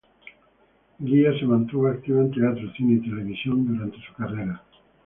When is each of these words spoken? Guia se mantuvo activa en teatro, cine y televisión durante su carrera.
Guia 0.99 1.37
se 1.37 1.45
mantuvo 1.45 1.85
activa 1.87 2.21
en 2.21 2.31
teatro, 2.31 2.71
cine 2.73 2.95
y 2.95 3.07
televisión 3.07 3.67
durante 3.67 3.97
su 4.01 4.11
carrera. 4.15 4.63